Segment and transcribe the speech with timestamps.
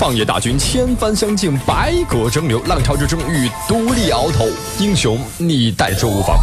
[0.00, 4.46] 创业大军千帆相竞，百舸争流，浪潮之中欲独立鳌头，
[4.78, 6.38] 英雄你但说无妨。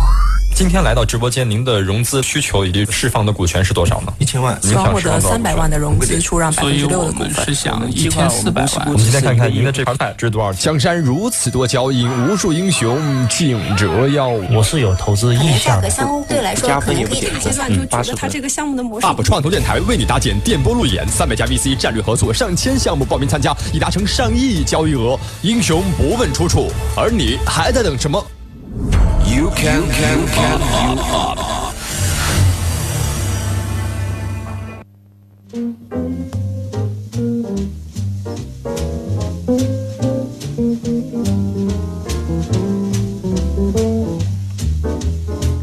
[0.57, 4.11] 今天来到直播间，您的融资需求以及释放的股权是多少呢？
[4.17, 7.45] 一千万，希望获得三百万的融资，出让百分之六的股份。
[7.45, 8.87] 是想一千四百万。
[8.87, 10.51] 我们今天看看您的这盘菜值多少？
[10.53, 12.97] 江山如此多娇，引无数英雄
[13.29, 14.29] 竞折腰。
[14.29, 15.87] 我是有投资意向的。
[15.91, 19.05] 相对来说，可能一个阶段就觉得他这个项目的模式。
[19.05, 25.19] UP 创投电台为你搭建电波路演，三百家 VC 战略合作，上千项目报名参加，已达成上亿交易额。
[25.43, 28.19] 英雄不问出处，而你还在等什么
[29.47, 31.39] ？You can can can you up?。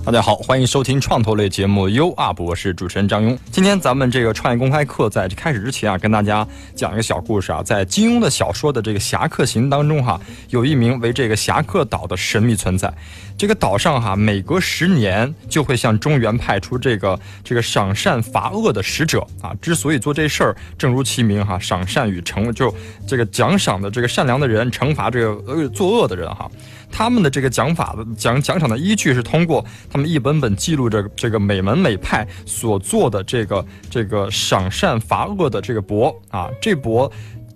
[0.07, 3.37] 大家好，欢迎收听创投类节目《U UP》，我是主持人张庸。
[3.51, 7.63] 今天咱们这个创业公开课在开始之前啊，跟大家讲一个小故事啊。
[7.63, 10.21] 在金庸的小说的这个《侠客行》当中哈，
[10.51, 12.93] 有一名为这个侠客岛的神秘存在。
[13.37, 19.53] 这个岛上哈，每隔十年就会向中原派出这个这个赏善罚恶的使者啊。
[19.61, 22.75] 之所以做这事儿，正如其名哈，赏善与惩就
[23.07, 26.51] 这个奖赏的这个善良的人，惩罚这个呃作恶的人哈。
[26.93, 37.11] 他们的这个奖法的奖奖赏的依据是通过他们一本本记录着这个每门每派所做的这个这个赏善罚恶的这个簿啊，这簿。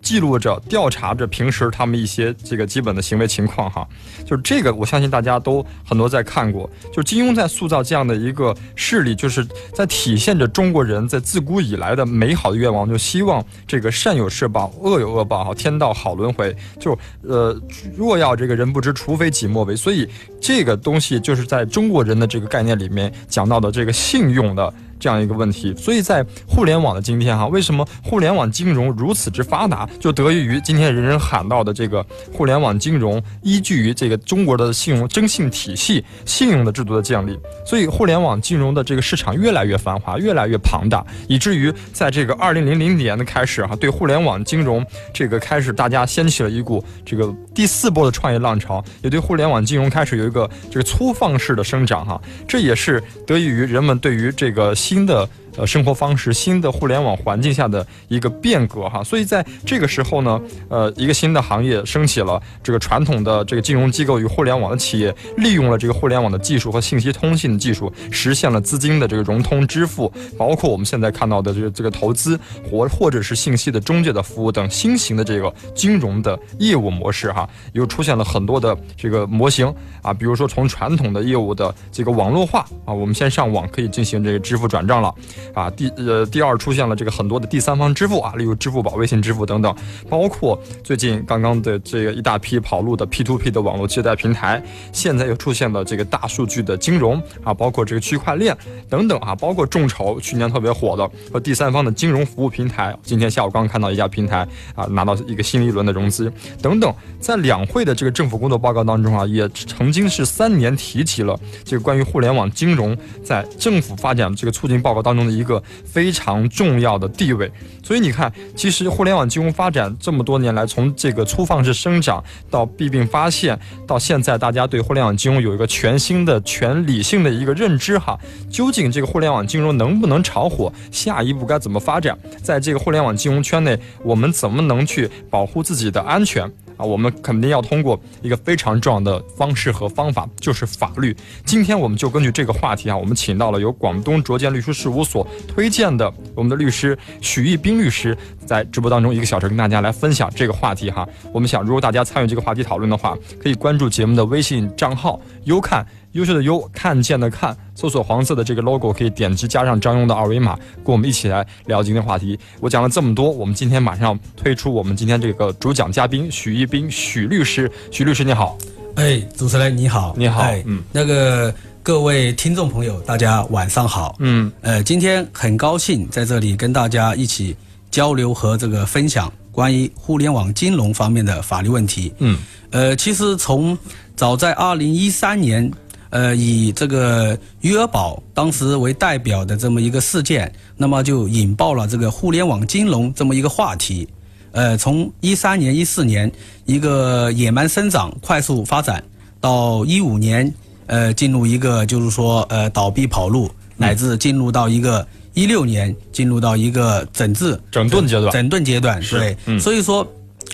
[0.08, 3.86] 记录着、调查着平时他们一些这个基本的行为情况，哈，
[4.24, 6.68] 就是这个，我相信大家都很多在看过。
[6.90, 16.56] 就是金庸在塑造这样的一个势力，就是在体现着中国人在自古以来的美好的愿望，就希望这个善有善报，恶有恶报，哈，天道好轮回。
[16.80, 17.54] 就呃，
[17.94, 19.76] 若要这个人不知，除非己莫为。
[19.76, 20.08] 所以
[20.40, 24.72] 这个东西就是在中国人的这个概念里面讲到的这个信用的。
[24.98, 44.84] 这样一个问题，所以在互联网的今天哈，为什么互联网金融如此之发达，就得益于今天人人喊到的这个互联网金融，依据于这个中国的信用征信体系、信用的制度的建立，所以互联网金融的这个市场越来越繁华，越来越庞大，以至于在这个二零零零年的开始哈，对互联网金融
[45.14, 54.74] 这个开始，大家掀起了一股这个第四波的创业浪潮，也对互联网金融开始有一个这个粗放式的生长哈，这也是得益于人们对于这个。
[54.88, 55.28] 新的。
[55.58, 72.38] 呃，生活方式新的互联网环境下的一个变革哈，所以在这个时候呢，呃，一个新的行业升起了，这个传统的这个金融机构与互联网的企业利用了这个互联网的技术和信息通信技术，实现了资金的这个融通支付，包括我们现在看到的这个这个投资
[72.70, 85.12] 或或者是信息的中介的服务等新型的这个金融的业务模式哈，又出现了很多的这个模型啊，比如说从传统的业务的这个网络化啊，我们先上网可以进行这个支付转账了。
[85.54, 89.74] 啊，第呃第二出现了这个很多的第三方支付啊，例如支付宝、微信支付等等，
[90.08, 98.56] 包括最近刚刚的这个一大批跑路的 P to P 的网络借贷平台，现在又出现了这个大数据的金融啊，包括这个区块链
[98.88, 117.50] 等等啊，包括众筹去年特别火的和第三方的金融服务平台，今天下午刚看到一家平台啊拿到一个新一轮的融资等等，在两会的这个政府工作报告当中啊，也曾经是三年提起了这个关于互联网金融在政府发展这个促进报告当中一个非常重要的地位，
[117.82, 128.18] 所以你看，其实互联网金融发展这么多年来，从这个粗放式生长到弊病发现，到现在大家对互联网金融有一个全新的、全理性的一个认知哈。
[128.50, 130.72] 究竟这个互联网金融能不能炒火？
[130.90, 132.18] 下一步该怎么发展？
[132.42, 136.50] 在这个互联网金融圈内，我们怎么能去保护自己的安全？
[136.78, 141.14] 啊，我们肯定要通过一个非常重要的方式和方法，就是法律。
[141.44, 148.16] 今天我们就根据这个话题啊，我们请到了由广东卓建律师事务所推荐的我们的律师许玉斌律师，
[148.46, 151.06] 在直播当中一个小时跟大家来分享这个话题哈。
[151.32, 155.84] 我们想，如果大家参与这个话题讨论的话，可以关注节目的微信账号“优看”。
[156.12, 162.38] 优秀的优，看见的看，搜索黄色的这个 logo，可以点击加上张庸的二维码，跟我们一起来聊今天话题。
[162.60, 167.70] 我讲了这么多，我们今天马上推出我们今天这个主讲嘉宾许一斌许律师。
[167.90, 168.56] 许律师你好，
[168.94, 171.52] 哎，主持人你好，你好，嗯，那个
[171.82, 177.56] 各位听众朋友，大家晚上好，嗯，呃，今天很高兴在这里跟大家一起
[177.90, 182.38] 交流和这个分享关于互联网金融方面的法律问题，嗯，
[182.70, 183.76] 呃，其实从
[184.14, 185.70] 早在二零一三年。
[186.10, 194.08] 呃，以这个余额宝当时为代表的这么一个事件，那么就引爆了这个互联网金融这么一个话题。
[194.52, 196.32] 呃，从一三年、一四年
[196.64, 199.04] 一个野蛮生长、快速发展，
[199.38, 200.50] 到一五年，
[200.88, 210.04] 呃，进入一个就是说呃倒闭跑路，乃至进入到一个一六年进入到一个整治整顿阶段，整顿阶段，对，所以说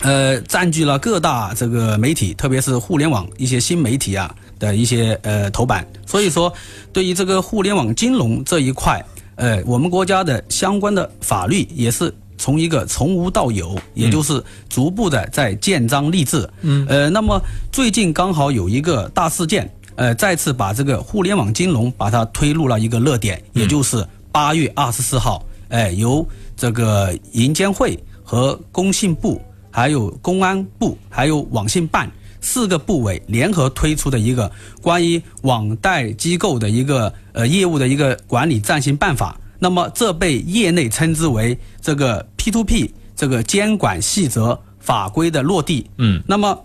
[0.02, 5.86] 呃，占据了各大这个媒体，特别是互联网一些新媒体啊的一些呃头版。
[6.04, 6.52] 所以说，
[6.92, 9.02] 对于这个互联网金融这一块，
[9.36, 16.46] 呃，我们国家的相关的法律也是从一个从无到有，也就是逐步的在建章立制。
[16.62, 16.84] 嗯。
[16.88, 17.40] 呃，那么
[17.72, 26.26] 最近刚好有一个大事件，呃，再次把这个互联网金融把它推入了一个热点，也就是八月二十四号，哎，由
[26.56, 29.40] 这个银监会和工信部。
[29.76, 32.08] 还有公安部，还有网信办
[32.40, 34.48] 四个部委联合推出的一个
[34.80, 39.36] 关于网贷机构的一个呃业务的一个管理暂行办法。
[39.58, 45.90] 那么这被业内称之为这个 P to P 这个监管细则法规的落地。
[45.98, 46.22] 嗯。
[46.24, 46.56] 那么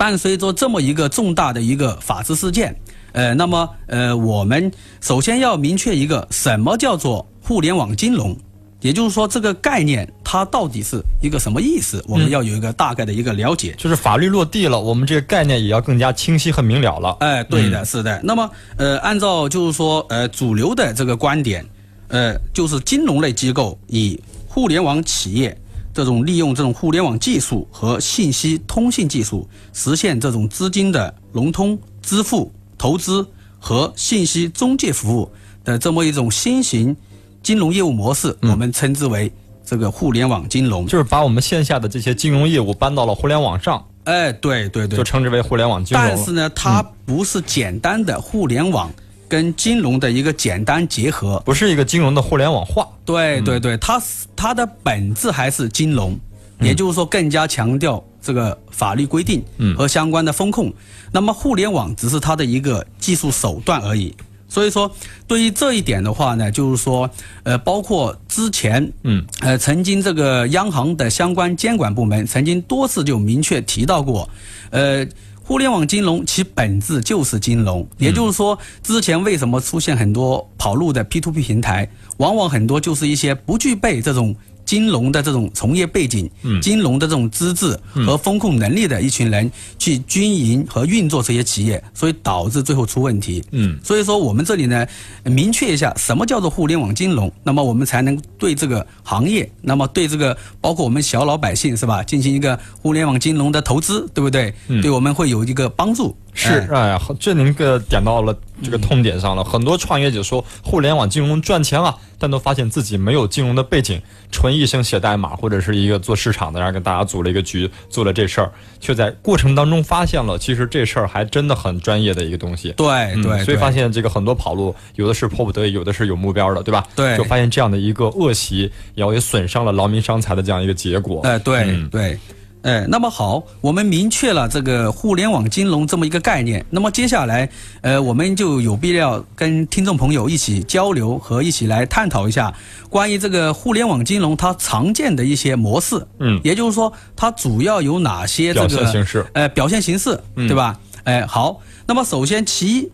[0.00, 2.74] 伴随着这么一个重大的一个法治事件，
[3.12, 8.34] 呃，那么呃，我们首先要明确一个什么叫做互联网金融。
[8.80, 12.02] 也就是说，这个概念它到底是一个什么意思？
[12.08, 13.74] 我们要有一个大概的一个了解。
[13.76, 17.14] 就是法律落地了，我们这个概念也要更加清晰和明了了。
[17.20, 18.18] 哎，对的，是的。
[18.24, 21.62] 那么，呃，按照就是说，呃，主流的这个观点，
[22.08, 24.18] 呃，就是金融类机构以
[24.48, 25.54] 互联网企业
[26.00, 33.26] 这种利用这种互联网技术和信息通信技术，实现这种资金的融通、支付、投资
[33.58, 35.30] 和信息中介服务
[35.62, 36.96] 的这么一种新型。
[37.42, 39.30] 金融业务模式，我们称之为
[39.62, 43.84] 这个互联网金融，就是把我们线下的这些金融业务搬到了互联网上。
[44.04, 46.08] 哎，对对对，就称之为互联网金融。
[46.08, 48.90] 但是呢，它不是简单的互联网
[49.30, 52.86] 跟金融的一个简单结合，不是一个金融的互联网化。
[53.04, 54.02] 对对对，它
[54.34, 56.18] 它的本质还是金融，
[56.60, 59.42] 也就是说更加强调这个法律规定
[59.78, 60.72] 和相关的风控。
[61.12, 64.12] 那么互联网只是它的一个技术手段而已。
[64.48, 64.90] 所以说，
[65.28, 67.08] 对于这一点的话呢，就是说，
[67.44, 74.28] 呃，包括之前，嗯，呃，曾经这个央行的相关监管部门曾经多次就明确提到过，
[74.70, 75.06] 呃，
[75.50, 84.32] 互联网金融其本质就是金融，也就是说，之前为什么出现很多跑路的 P to P 平台，往往很多就是一些不具备这种。
[84.70, 86.30] 金融的这种从业背景，
[86.62, 87.76] 金融的这种资质
[88.06, 89.50] 和风控能力的一群人
[89.80, 93.42] 去经营和运作这些企业，所以导致最后出问题。
[93.50, 94.86] 嗯，所以说我们这里呢，
[95.24, 104.54] 明确一下什么叫做互联网金融，那么我们才能对这个行业，那么对这个包括我们小老百姓是吧，进行一个互联网金融的投资，对不对？
[104.80, 106.14] 对我们会有一个帮助。
[106.32, 109.42] 是，哎呀，这您个点到了这个痛点上了。
[109.42, 114.00] 很多创业者说互联网金融赚钱了，但都发现自己没有金融的背景，
[114.30, 122.72] 纯一生写代码或者是一个做市场的，然后跟大家组了一个局，做了这事儿，却在过程当中发现了，其实这事儿还真的很专业的一个东西。
[122.72, 126.86] 对对，所以发现这个很多跑路，有的是迫不得已，有的是有目标的，对吧？
[126.94, 131.20] 对，就发现这样的一个恶习，然后也损伤了劳民伤财的这样一个结果。
[131.22, 132.18] 哎，对对。
[132.62, 136.62] 哎，那么好，我们明确了这个互联网金融这么一个概念。
[136.68, 137.48] 那么接下来，
[137.80, 142.52] 呃，我们就有必要跟听众朋友一起交流和一起来探讨一下
[142.90, 146.06] 关于这个互联网金融它常见的一些模式。
[146.18, 149.24] 嗯，也就是说，它主要有哪些这个形式？
[149.32, 150.78] 呃，表现形式，对吧？
[151.04, 152.92] 哎，好，那么首先其，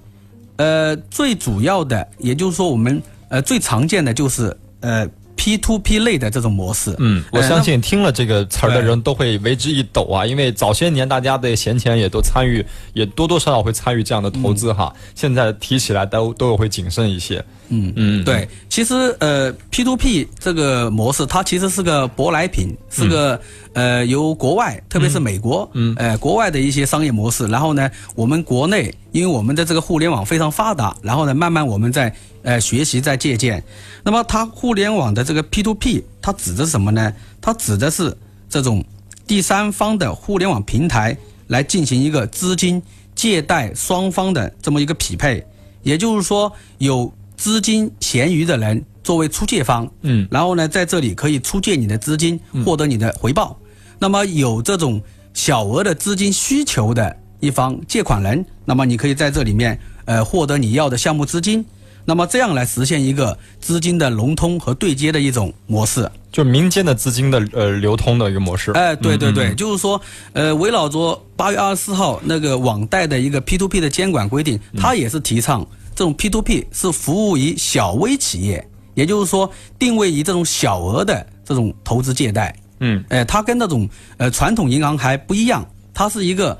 [0.58, 5.04] 呃，最主要的，也就是说，我们呃最常见的就是呃。
[5.36, 12.64] P to P 类的这种模式，嗯，我相信听了这个词儿的人都会为之一抖啊，因为早些年大家的闲钱也都参与，
[12.94, 14.92] 也多多少少会参与这样的投资哈。
[15.14, 17.44] 现在提起来都都有会谨慎一些。
[17.68, 23.40] 嗯嗯，对，其实呃，P to P 这个模式它其实是个舶来品，是个
[23.72, 32.14] 呃由国外，特别是美国，嗯，呃国外的一些商业模式，然后呢，我们国内因为我们的这个互联网非常发达，然后呢，慢慢我们在
[32.46, 33.62] 呃学习在借鉴。
[34.02, 37.12] 那么它互联网的这个 P to P，它指的是什么呢？
[37.42, 38.16] 它指的是
[38.48, 38.82] 这种
[39.26, 41.16] 第三方的互联网平台
[41.48, 42.82] 来进行一个资金
[43.14, 45.44] 借贷双方的这么一个匹配，
[45.82, 47.12] 也就是说有。
[47.36, 53.54] 资金闲余的人作为出借方，嗯，然后呢，在这里可以出借你的资金，获得你的回报。
[53.98, 54.98] 那么有这种
[55.34, 61.62] 小额的资金需求的一方借款人，那么你可以在这里面，呃，获得你要的项目资金。
[62.06, 68.70] 那么这样来实现一个资金的融通和对接的一种模式，就是民间的资金的呃流通的一个模式。
[68.72, 70.00] 哎，对对对，就是说，
[70.32, 75.66] 呃，围绕着八月二十四号那个网贷的一个 P to P 的监管规定，它也是提倡。
[75.96, 82.54] 这种 P to P 是服务于小微企业，也就是说定位于这种小额的这种投资借贷。
[82.78, 86.56] 嗯，哎，它跟那种呃传统银行还不一样，它是一个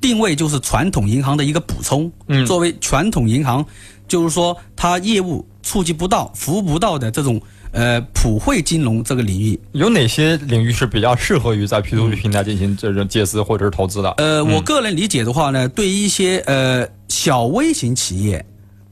[0.00, 2.10] 定位就是传统银行的一个补充。
[2.26, 3.64] 嗯，作为传统银行，
[4.10, 7.40] 就是说它业务触及不到、服务不到的这种
[7.72, 9.58] 呃普惠金融这个领域。
[9.72, 14.10] 有哪些领域是比较适合于在 P to P 平台进行这种借资或者是投资的？
[14.18, 18.44] 呃，我个人理解的话呢，对于一些呃小微型企业。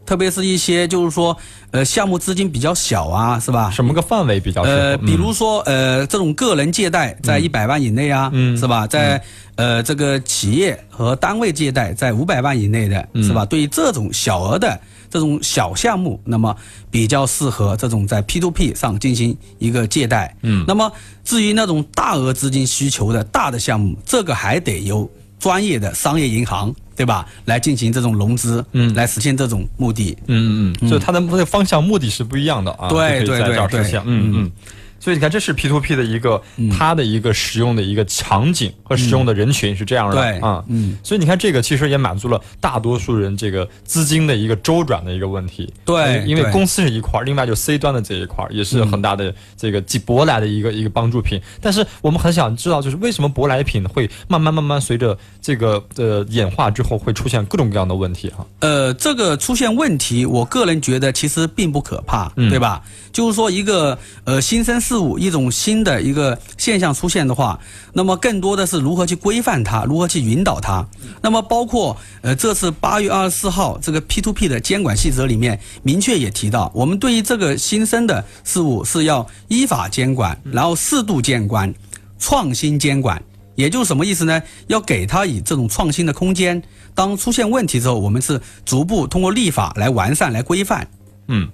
[0.07, 1.37] 特别是一些就是说，
[1.71, 3.71] 呃，项目资金比较小啊，是吧？
[3.71, 4.63] 什么个范围比较？
[4.63, 8.87] 呃，比如说，呃，这种个人借贷在一百万以内啊，是吧？
[8.87, 9.23] 在
[9.57, 13.45] 呃这个企业和单位借贷在五百万以内的，是吧？
[13.45, 16.55] 对于这种小额的这种小项目，那么
[16.91, 20.37] 比较适合这种在 P to P 上进行一个借贷。
[20.43, 20.65] 嗯。
[20.67, 20.91] 那么
[21.25, 26.75] 至于那种大额资金需求的大的项目，这个还得由专业的商业银行。
[26.99, 27.25] 对吧？
[27.45, 34.53] 来进行这种融资，嗯，来实现这种目的，嗯嗯嗯，所以它的那个方向目的是不一样的啊，对对对对，嗯嗯。
[35.01, 36.43] 所以你看，这是 P to P 的一个
[36.77, 45.73] 它的一个使用的一个场景和使用的人群是这样的啊，嗯，所以你看这个其实也满足了大多数人这个资金的一个周转的一个问题。
[45.85, 51.41] 对，因为公司是一块儿，另外就 C 端的这一块儿也是很大的这个继舶来的一个一个帮助品。
[51.61, 58.45] 但是我们很想知道，就是为什么舶来品会慢慢慢慢随着这个呃演化之后会出现各种各样的问题哈？
[58.61, 62.83] 呃，这个出现问题，我个人觉得其实并不可怕，对吧？
[63.13, 64.81] 就是说一个呃新生。
[64.89, 67.61] 事物一种新的一个现象出现的话，
[67.93, 70.83] 那么更多的是如何去规范它，如何去引导它。
[71.21, 81.75] 那么包括呃这次八月二十四号这个 P to P 的监管细则里面明确也提到，我们对于这个新生的事物是要依法监管，然后适度监管，
[82.19, 83.23] 创新监管。
[83.57, 84.43] 也就是什么意思呢？
[84.69, 86.63] 要给他以这种创新的空间。
[86.95, 90.89] 当出现问题之后，我们是逐步通过立法来完善、来规范。
[91.27, 91.47] 嗯。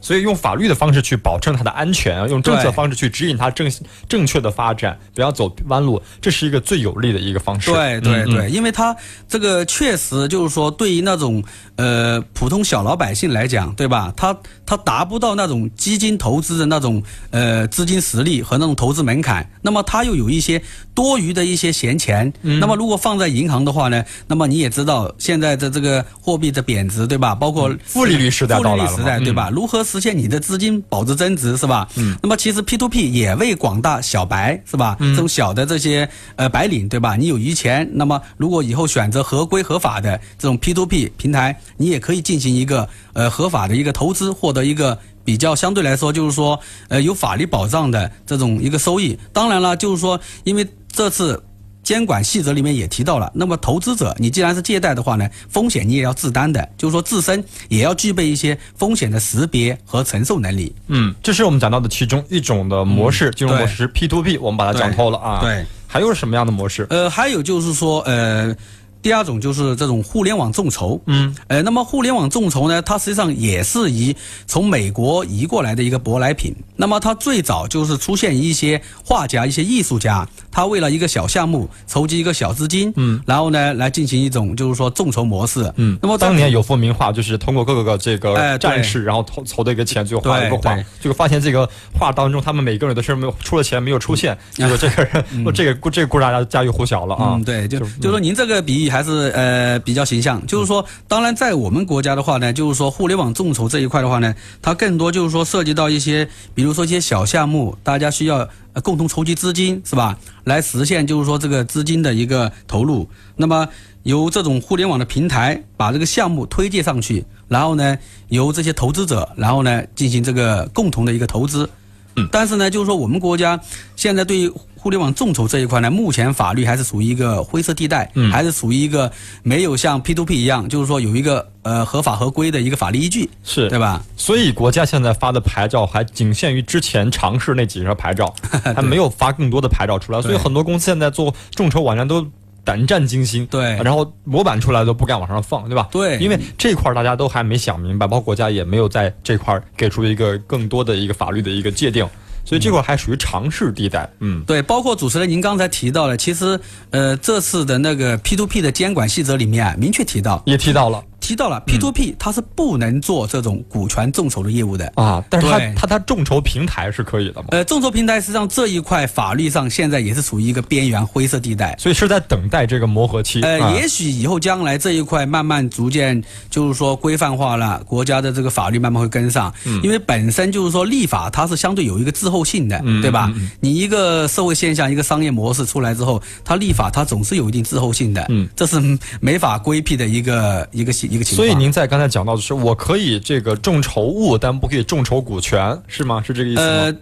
[0.00, 3.70] 所以用法律的方式去保证它的安全，用政策方式去指引它正
[4.08, 7.72] 正确的发展，不要走弯路，这是一个最有利的一个方式。
[7.72, 8.96] 对对对，因为它
[9.28, 11.42] 这个确实就是说，对于那种
[11.76, 14.12] 呃普通小老百姓来讲，对吧？
[14.16, 20.62] 他他达不到那种基金投资的那种呃资金实力和那种投资门槛，那么他又有一些
[20.94, 27.34] 多余的一些闲钱，那么如果放在银行的话呢，那么你也知道现在的这个货币的贬值，对吧？
[27.34, 29.50] 包括负利率时代到来了，时代对吧？
[29.50, 29.84] 如何？
[29.88, 31.88] 实现你的资金保值增值是吧？
[31.96, 34.96] 嗯，那么其实 P to P 也为广大小白是吧？
[35.00, 37.16] 嗯，这种小的这些呃白领对吧？
[37.16, 49.18] 你有余钱，那么如果以后选择合规合法的这种 P to P 平台，你也可以进行一个呃合法的一个投资，获得一个比较相对来说就是说呃有法律保障的这种一个收益。
[49.32, 51.42] 当然了，就是说因为这次。
[51.88, 60.70] 监管细则里面也提到了，那么投资者，你既然是借贷的话呢，风险你也要自担的，就是说自身也要具备一些风险的识别和承受能力。
[60.88, 65.40] 嗯，这是我们讲到的其中一种的模式，金融模式 P to P，我们把它讲透了啊。
[65.40, 66.86] 对，还有什么样的模式？
[66.90, 68.54] 呃，还有就是说，呃。
[69.00, 74.14] 第二种就是这种互联网众筹，嗯，呃，那么互联网众筹呢，它实际上也是以
[74.46, 76.54] 从美国移过来的一个舶来品。
[76.76, 85.98] 那么它最早就是出现一些画家、一些艺术家，他为了一个小项目筹集一个小资金，嗯，然后呢来进行一种就是说众筹模式，嗯。
[86.00, 95.24] 那么当年有幅名画，就是通过各个个这个战士，然后筹筹的一个钱，最后画了一个画，结果发现这个画当中他们每个人都是没有出了钱没有出现， 结果这个人，
[95.54, 97.34] 这个这个故事大家家喻户晓了啊。
[97.34, 108.48] 嗯对，就就说您这个比还是呃比较形象，就是说，当然在我们国家的话呢，就是说互联网众筹这一块的话呢，它更多就是说涉及到一些，比如说一些小项目，大家需要
[108.82, 110.18] 共同筹集资金，是吧？
[110.44, 113.08] 来实现就是说这个资金的一个投入。
[113.36, 113.68] 那么
[114.04, 121.68] 由这种互联网的平台把这个项目推介上去，然后呢由这些投资者，然后呢进行这个共同的一个投资。
[122.16, 123.60] 嗯，但是呢，就是说我们国家
[123.94, 129.10] 现在对于互联网众筹这一块呢，目前法律还是属于一个灰色地带，嗯，还是属于一个
[129.42, 134.02] 没有像 P to P 一样，就是说有一个呃合法合规的一个法律依据，是对吧？
[134.16, 138.32] 所以国家现在发的牌照还仅限于之前尝试那几个牌照，
[138.74, 140.22] 还没有发更多的牌照出来。
[140.22, 142.26] 所以很多公司现在做众筹网站都
[142.64, 145.88] 胆战惊心，对，然后模板出来都不敢往上放，对吧？
[145.90, 152.06] 对，因为这块大家都还没想明白，包括国家也没有在这块给出一个更多的一个法律的一个界定。
[152.48, 161.04] 所以这块还属于尝试地带，嗯，对，包括主持人您刚才提到了，其实，呃，这次的那个 P to P 的监管细则里面啊，明确提到，也提到了。
[161.28, 167.48] 提到了 P to P，它是不能做这种股权众筹的业务的啊，但是它它它众筹平台是可以的吗？
[167.50, 173.42] 呃，众筹平台实际上这一块法律上现在也是处于一个边缘灰色地带，所以是在等待这个磨合期。
[173.42, 176.18] 呃，也许以后将来这一块慢慢逐渐
[176.48, 183.30] 就是说规范化了，国家的这个法律慢慢会跟上，因为本身就是说立法它是相对有一个滞后性的，对吧？
[183.60, 188.80] 你一个社会现象、一个商业模式出来之后，它立法它总是有一定滞后性的，嗯，这是
[189.20, 191.17] 没法规避的一个一个一。
[191.18, 191.46] 一个情况。
[191.46, 196.22] 所以您在刚才讲到的是，我可以这个众筹物，但不可以众筹股权，是吗？
[196.26, 196.66] 是这个意思吗？
[196.66, 196.94] 呃，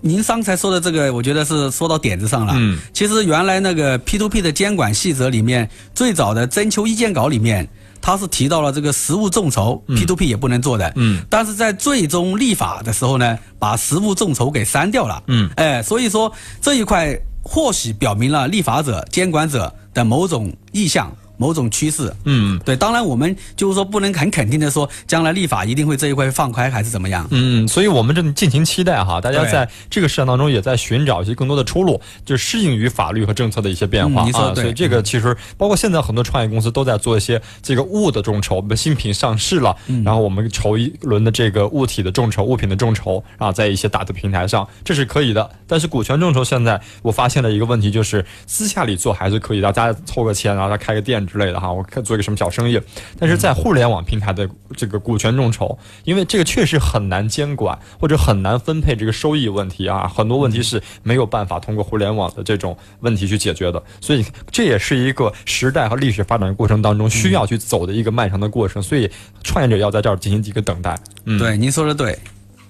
[0.00, 2.54] 您刚才说的这个，我觉得是说到点子上了。
[2.56, 7.68] 嗯，其实原来那个 P to P 的监管细则里面，最早的征求意见稿里面，
[8.00, 10.92] 它是提到了这个实物众筹 P to P 也不能做的。
[10.96, 15.22] 嗯，但是在最终立法的时候呢，把实物众筹给删掉了。
[15.28, 21.10] 嗯，哎，所以说这一块或许表明了立法者、监管者的某种意向。
[21.36, 34.22] 某种趋势，嗯，对，当然我们就是说不能很肯定的说，将来立法一定会这一块放开还是怎么样，嗯，所以我们正尽情期待哈，大家在这个市场当中也在寻找一些更多的出路，就适应于法律和政策的一些变化。
[34.22, 45.50] 啊，所以这个其实包括现在很多创业公司都在做一些这个物的众筹，我们新品上市了，然后我们筹一轮的这个物体的众筹、物品的众筹啊，在一些大的平台上，这是可以的。
[45.66, 51.23] 但是股权众筹现在我发现了一个问题，就是私下里做还是可以，大家凑个钱，然后他开个店。
[51.26, 52.80] 之类的哈，我可做一个什么小生意，
[53.18, 69.10] 但是在互联网平台的这个股权众筹，因为这个确实很难监管或者很难分配这个收益问题啊，很多问题是没有办法通过互联网的这种问题去解决的，所以这也是一个时代和历史发展过程当中需要去走的一个漫长的过程，所以
[69.42, 70.98] 创业者要在这儿进行一个等待。
[71.24, 72.18] 嗯，对，您说的对，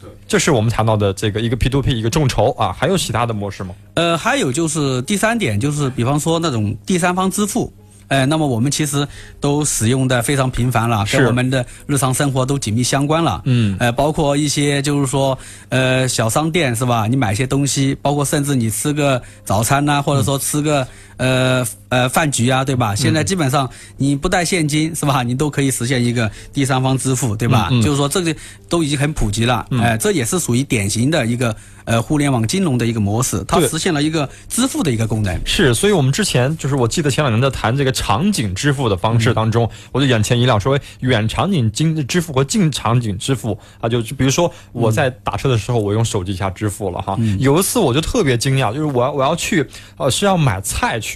[0.01, 3.75] 对，这是我们谈到的这个一个 P to P 一个众筹啊，还有其他的模式吗？
[3.95, 7.73] 呃，还有就是第三点，就是比方说那种第三方支付。
[8.09, 9.07] 哎，那么我们其实
[9.41, 13.43] 都使用的非常频繁了，跟我们的日常生活都紧密相关了。
[13.45, 15.37] 嗯，呃，包括一些就是说，
[15.69, 17.07] 呃，小商店是吧？
[17.07, 20.87] 你买些东西，包括甚至你吃个早餐呐，或者说吃个。
[21.16, 22.94] 呃呃，饭局啊，对吧？
[22.94, 25.23] 现在基本上你不带现金是吧？
[25.23, 27.71] 你都可以实现一个第三方支付，对吧？
[27.83, 28.35] 就是说这个
[28.68, 31.54] 都已经很普及了，哎，这也是属于典型的一个
[31.85, 35.40] 呃互联网金融的一个模式，它实现了一个支付的一个功能。
[35.44, 47.16] 是，所以我们之前就是我记得前两年在谈这个场景支付的方式当中，我就眼前一亮，说远场景经支付和近场景支付啊，就比如说我在打车的时候，我用手机一下支付了哈。
[47.38, 49.64] 有一次我就特别惊讶，就是我我要去
[49.97, 50.99] 呃是要买菜。
[51.04, 51.13] 去，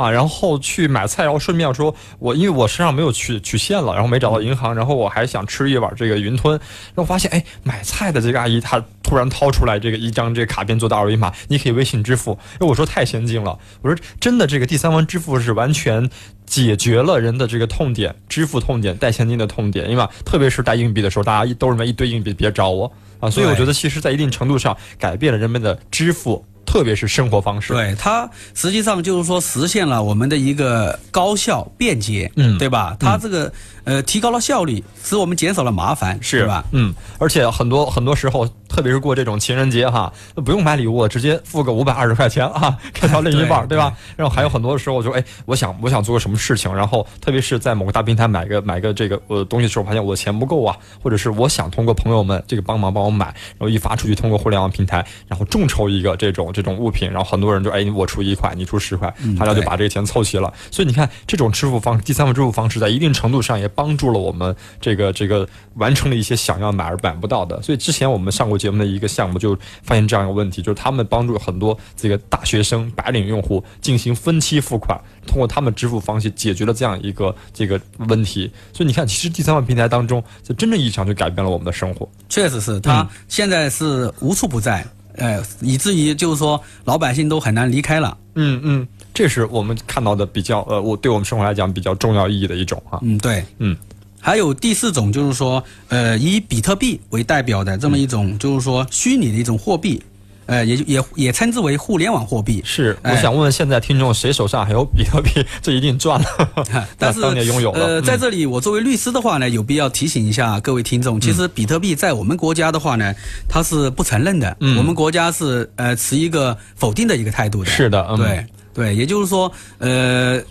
[0.00, 6.58] 啊，然后去买菜，然后顺便说，我因为我身上没有取取现了，然后没找到银行，然后我还想吃一碗这个云吞，
[6.94, 12.38] 然后发现，哎，买菜的这个阿姨她突然掏出来这个一张这个卡片做的二维码，你可以微信支付。
[12.54, 16.08] 哎，我说太先进了，我说真的，这个第三方支付是完全
[16.46, 26.44] 解决了人的这个痛点，支付痛点，带现金的痛点，因为特别是带硬币的时候，大家都认为一堆硬币别找我啊，所以我觉得其实在一定程度上改变了人们的支付。
[26.70, 32.96] 特别是生活方式，对它实际上就是说实现了我们的一个高效便捷，嗯，对吧？
[33.00, 33.52] 它这个。
[33.84, 36.64] 呃，提高了效率，使我们减少了麻烦，是吧？
[36.72, 43.92] 嗯，而且很多很多时候，特别是过这种情人节哈，不用买礼物，直接付个五百二十块钱啊， 给到另一半， 对吧？
[44.16, 60.52] 然后还有很多的时候，就哎，我想我想做个什么事情，然后特别是在某个大平台买个买个这个呃东西的时候，发现我的钱不够啊，或者是我想通过朋友们这个帮忙帮我买，然后一发出去，通过互联网平台，然后众筹一个这种这种物品，然后很多人就哎，我出一块，你出十块，大家就把这个钱凑齐了。
[60.70, 63.70] 所以你看，这种支付方第三方支付方式，在一定程度上也。
[63.80, 78.52] 帮助了我们这个这个完成了一些想要买而买不到的，所以之前我们上过节目的一个项目就发现这样一个问题，就是他们帮助很多这个大学生白领用户进行分期付款，通过他们支付方式解决了这样一个这个问题。
[78.74, 82.06] 所以你看，其实第三方平台当中，就真正意义上就改变了我们的生活。
[82.28, 88.18] 确实是，它现在是无处不在，呃，以至于就是说老百姓都很难离开了。
[88.34, 88.86] 嗯嗯。
[89.12, 92.98] 这是我们看到的比较呃，我对我们生活来讲比较重要意义的一种哈。
[93.02, 93.76] 嗯，对，嗯，
[94.20, 100.02] 还有第四种就是说，呃，以比特币为代表的这么一种，就是说虚拟的一种货币。
[100.46, 102.60] 呃，也也也称之为互联网货币。
[102.64, 105.30] 是，我想问问现在听众，谁手上还有比特币？
[105.62, 106.26] 这一定赚了。
[106.98, 107.86] 但是当年拥有了。
[107.86, 113.14] 呃，在这里，我作为律师的话呢，有必要提醒一下各位听众，其实比特币在我们国家的话呢，
[113.48, 114.56] 它是不承认的。
[114.58, 114.76] 嗯。
[114.76, 117.70] 我们国家是呃持一个否定的一个态度的。
[117.70, 118.44] 是的，对
[118.74, 120.42] 对，也就是说，呃。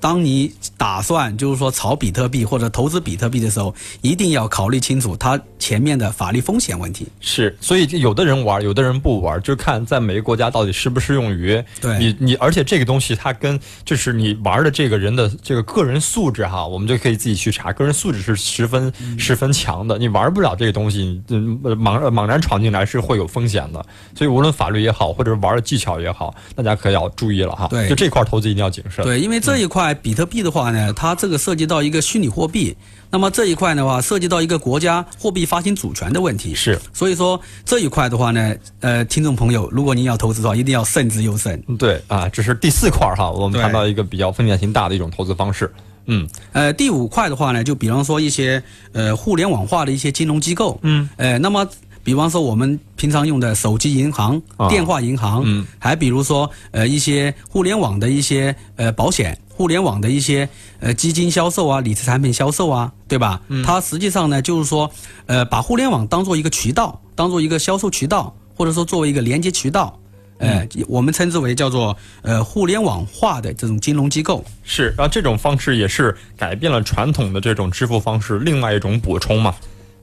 [0.00, 7.08] 当你打算就是说炒比特币或者投资比特币的时候，一定要考虑清楚它前面的法律风险问题。
[7.20, 11.62] 是，所以有的人玩，有的人不玩，就看在每个国家到底适不适用于
[11.98, 12.34] 你你。
[12.36, 19.98] 而且这个东西它跟就是你玩的这个人的这个个人素质哈，我们就可以自己去查，个人素质是十分十分强的。
[19.98, 23.84] 你玩不了这个东西，嗯，莽莽然闯进来是会有风险的。
[24.14, 27.66] 所以无论法律也好，或者玩的技巧也好，大家可要注意了哈。
[27.68, 29.04] 对，就这块投资一定要谨慎。
[29.04, 29.63] 对，因为这。
[29.64, 32.76] 这块比特币的话呢，它这个涉及到一个虚拟货币，
[33.08, 36.54] 那么这一块的话涉及到一个国家货币发行主权的问题。
[36.54, 41.58] 是，所以说这一块的话呢，呃，听众朋友，如果您要投资的话，一定要慎之又慎。
[41.78, 45.72] 对啊，这是第四块哈，我们谈到一个比较风险性大的一种投资方式。
[46.04, 51.66] 嗯，呃，第五块的话呢，就比方说一些呃互联网化的一些金融机构，嗯，呃，那么
[52.02, 59.38] 比方说我们平常用的手机银行、电话银行，嗯，还比如说呃一些互联网的一些呃保险。
[59.56, 60.48] 互联网的一些
[60.80, 63.40] 呃基金销售啊，理财产品销售啊，对吧？
[63.46, 64.90] 嗯，它实际上呢，就是说，
[65.26, 69.96] 呃，把互联网当做一个渠道，当做一个销售渠道，或者说作为一个连接渠道，
[70.38, 74.44] 呃，我们称之为叫做呃互联网化的这种金融机构。
[74.64, 79.54] 是，然后这种方式也是改变了传统的这种支付方式，另外一种补充嘛，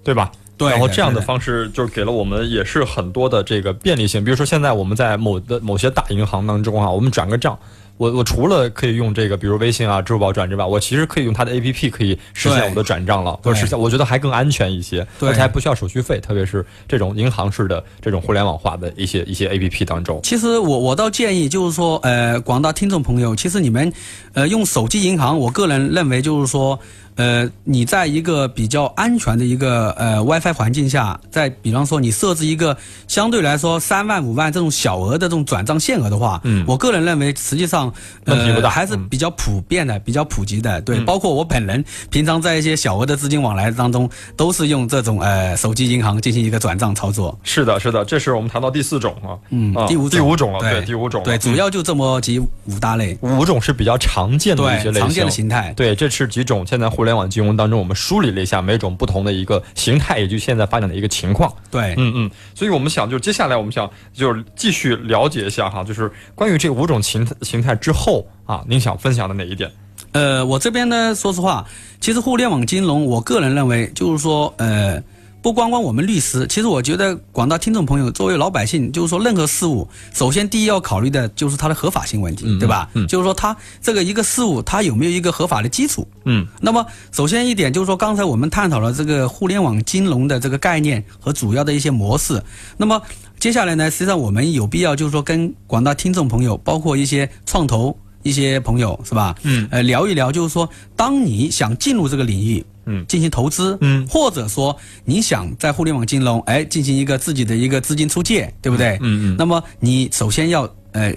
[0.01, 0.31] 对吧？
[0.55, 0.69] 对。
[0.69, 7.59] 然后这样的方式就给了我们也是很多的这个便利性，比如说现在我们在某的某些大银行当中啊，我们转个账。
[7.97, 20.19] 我我除了可以用这个，比如微信啊、支付宝转之外，我其实可以用它的 A P P 可以实现我的转账了，或者实现，我觉得还更安全一些，而且还不需要手续费，特别是这种银行式的这种互联网化的一些一些 A P P 当中。
[20.23, 23.93] 其实我我倒建议就是说，呃，广大听众朋友，其实你们，
[24.33, 26.79] 呃，用手机银行，我个人认为就是说。
[27.15, 32.75] 呃，你在一个比较安全的一个呃 WiFi 环境下，在比方说你设置一个
[33.07, 37.93] 相对来说三万五万这种小额的这种转账限额的话，嗯，我个人认为实际上
[38.25, 40.81] 呃还是比较普遍的、比较普及的。
[40.81, 47.37] 对，包括我本人平常在一些小额的资金往来当中，都是用这种呃手机银行进行一个转账操作。
[47.43, 55.73] 是的，是的，这是我们谈到第四种啊，嗯，第五第五种了，对，第五种，对，主要就这么几五大类，五种是比较常见的一些类型，常见的形态。
[55.75, 57.79] 对，这是几种现在互联网金融当中。
[57.79, 61.51] 我们梳理了一下每种不同的一个形态，也就现在发展的一个情况。
[61.69, 69.71] 对，嗯嗯，所以我们想，就接下来我们想就是继续了解一下哈，就是关于这五种形形态之后啊，您想分享的哪一点？
[70.11, 71.65] 呃，我这边呢，说实话，
[71.99, 75.01] 其实互联网金融，我个人认为就是说，呃。
[75.41, 82.87] 不光光我们律师，其实我觉得广大听众朋友作为老百姓，就是说任何事物，首先第一要考虑的就是它的合法性问题，对吧？
[82.93, 86.07] 嗯，就是说它这个一个事物，它有没有一个合法的基础？
[86.25, 92.43] 嗯，那么首先一点就是说，刚才我们探讨了这个互联网金融的这个概念和主要的一些模式。
[92.77, 93.01] 那么
[93.39, 99.35] 接下来呢，实际上我们有必要就是说跟广大听众朋友，包括一些创投一些朋友，是吧？
[99.43, 102.65] 嗯，呃，聊一聊，就是说，当你想进入这个领域。
[102.87, 108.97] 嗯，进行投资，嗯，或者说你想在互联网金融，哎，进行一个自己的一个资金出借，对不对？
[109.01, 109.35] 嗯嗯。
[109.37, 111.13] 那么你首先要呃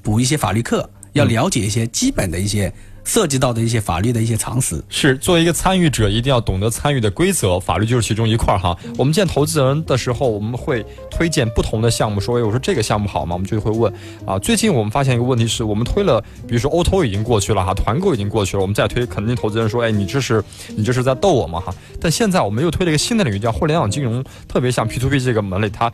[0.00, 2.72] 补一些法律课，要了解一些基本的一些。
[3.08, 8.76] 涉及到的一些法律的一些常识是，作为一个参与者，一定要懂得参与的规则，法律就是其中一块儿哈。
[8.98, 13.34] 我们见投资人的时候，我们会推荐不同的项目，说，哎，我说这个项目好吗？
[13.34, 13.90] 我们就会问
[14.26, 14.38] 啊。
[14.38, 20.44] 最近我们发现一个问题是，我们推了，比如说 O to 已经过去了哈，团购已经过去了，我们再推，肯定投资人说，哎，你这是
[20.76, 21.74] 你这是在逗我吗哈？
[21.98, 25.90] 但现在我们又推了一个新的领域，叫互联网金融，特别像 P to P 这个门类，它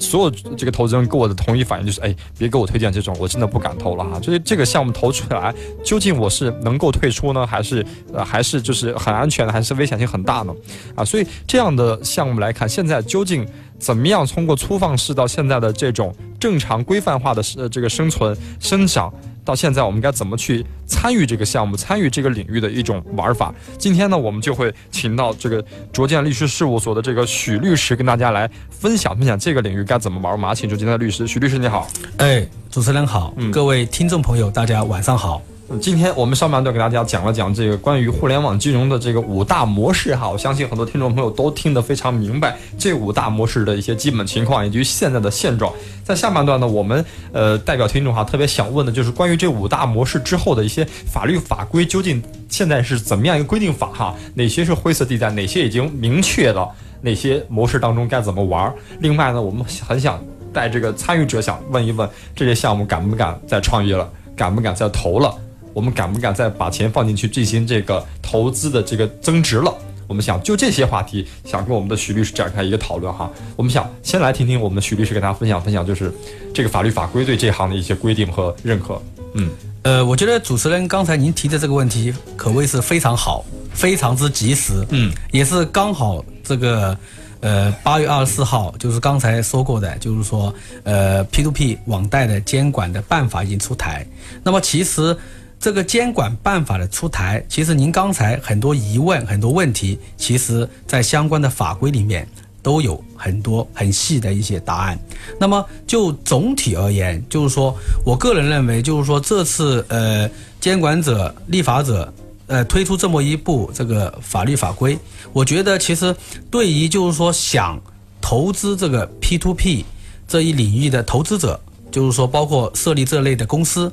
[0.00, 4.18] 所有这个投资人给我的同一反应就是，哎，别给我推荐这种，我真的不敢投了哈。
[4.18, 7.32] 就是这个项目投出来，究竟我是能够退出？
[7.32, 10.54] 呢，还是呃，还是就是很安全的，还是危险性很大呢？
[10.94, 13.46] 啊，所以这样的项目来看，现在究竟
[13.78, 19.12] 怎么样通过粗放式到现在的这种正常规范化的呃这个生存生长，
[19.44, 23.52] 到现在我们该怎么去参与这个项目，参与这个领域的一种玩法？
[23.76, 30.38] 今天呢，我们就会请到这个卓建律师事务所的这个许律师跟大家来分享分享这个领域该怎么玩。
[30.38, 31.86] 马请出今天的律师，许律师你好。
[32.18, 35.42] 哎，主持人好，嗯各位听众朋友大家晚上好。
[35.80, 45.72] 今天我们上半段给大家讲了讲这个关于互联网金融的这个五大模式哈，我相信很多听众朋友都听得非常明白这五大模式的一些基本情况以及现在的现状。
[46.04, 54.14] 在下半段呢，我们呃代表听众哈特别想问的就是关于这五大模式之后的一些法律法规究竟现在是怎么样一个规定法哈？
[54.34, 55.30] 哪些是灰色地带？
[55.32, 56.70] 哪些已经明确了？
[57.00, 58.72] 哪些模式当中该怎么玩？
[59.00, 64.08] 另外呢，我们很想带这个参与者想问一问这些项目敢不敢再创业了？
[64.36, 65.34] 敢不敢再投了？
[65.76, 69.70] 我们敢不敢再把钱放进去进行这个投资的这个增值了？
[70.06, 73.30] 我们想就这些话题，想跟我们的徐律师展开一个讨论哈。
[73.56, 76.10] 我们想先来听听我们的徐律师给大家分享分享，就是
[76.54, 78.98] 这个法律法规对这行的一些规定和认可。
[79.34, 79.50] 嗯，
[79.82, 84.82] 呃，我觉得主持人刚才您提的这个问题可谓是非常好，非常之及时。
[84.88, 86.96] 嗯，也是刚好这个
[87.40, 94.06] 呃八月二十四号，就是刚才说过的，就是说呃 P to P 网贷的监管的办法已经出台。
[94.42, 95.14] 那么其实。
[95.58, 102.28] 这个监管办法的出台，其实您刚才很多疑问、很多问题，其实在相关的法规里面
[102.62, 104.98] 都有很多很细的一些答案。
[105.40, 112.12] 那么就总体而言，就是说我个人认为，就是说这次呃监管者、立法者
[112.46, 114.96] 呃推出这么一部这个法律法规，
[115.32, 116.14] 我觉得其实
[116.50, 117.80] 对于就是说想
[118.20, 119.84] 投资这个 P to P
[120.28, 121.58] 这一领域的投资者，
[121.90, 123.92] 就是说包括设立这类的公司。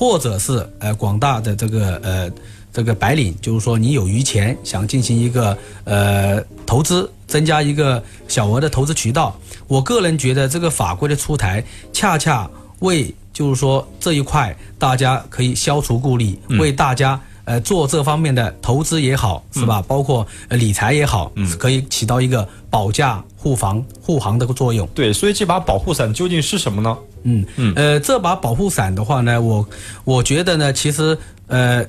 [0.00, 2.30] 或者是呃广大的这个呃
[2.72, 9.38] 这个白领，就是说你有余钱想进行一个呃投资，增加一个小额的投资渠道。
[9.68, 19.82] 我个人觉得这个法规的出台，恰恰为就是说这一块大家可以消除顾虑，为大家呃做这方面的投资也好，是吧？
[19.86, 24.86] 包括理财也好，可以起到一个保驾护航护航的作用。
[24.94, 26.96] 对，所以这把保护伞究竟是什么呢？
[27.22, 29.68] 嗯嗯，呃，这把保护伞的话呢，我
[30.04, 31.84] 我觉得呢，其实呃。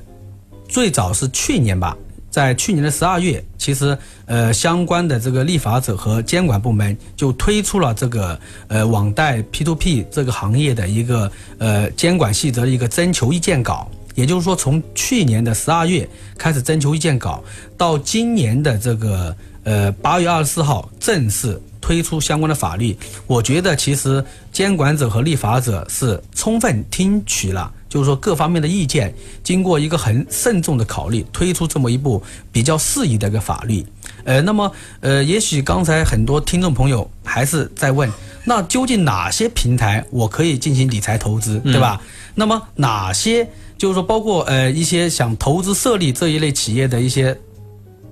[0.68, 1.94] 最早是去年吧，
[2.30, 13.86] 在去年的十二月，其实呃相关的这个立法者和监管部门就推出了这个呃网贷 P to P 这个行业的一个呃监管细则的一个征求意见稿。
[14.14, 17.42] 也就是说，从去年的十二月开始征求意见稿，
[17.76, 22.96] 到今年的这个呃八月二十四号正式推出相关的法律。
[23.26, 27.72] 我觉得其实监管者和立法者是充分听取了。
[27.88, 33.84] 就是说，各方面的意见经过一个很慎重的考虑，推出这么一部比较适宜的一个法律。
[34.24, 38.10] 呃，那么，呃，也许刚才很多听众朋友还是在问，
[38.46, 42.00] 那究竟哪些平台我可以进行理财投资，对吧？
[42.34, 43.46] 那么哪些
[43.82, 47.36] 就是说，包括呃一些想投资设立这一类企业的一些